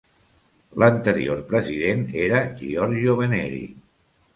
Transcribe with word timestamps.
L"anterior 0.79 1.45
president 1.53 2.03
era 2.25 2.43
Giorgio 2.65 3.19
Veneri. 3.25 3.67